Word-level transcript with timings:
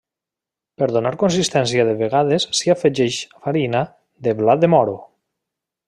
Per 0.81 0.87
donar 0.95 1.11
consistència 1.23 1.85
de 1.89 1.93
vegades 1.99 2.47
s'hi 2.61 2.73
afegeix 2.75 3.21
farina 3.45 3.83
de 4.29 4.35
blat 4.41 4.65
de 4.65 4.73
moro. 4.77 4.99